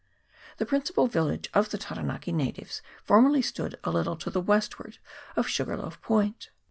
The 0.57 0.65
principal 0.65 1.05
village 1.05 1.47
of 1.53 1.69
the 1.69 1.77
Taranaki 1.77 2.31
natives 2.31 2.81
for 3.03 3.21
merly 3.21 3.43
stood 3.45 3.77
a 3.83 3.91
little 3.91 4.15
to 4.15 4.31
the 4.31 4.41
westward 4.41 4.97
of 5.35 5.47
Sugarloaf 5.47 6.01
Point. 6.01 6.49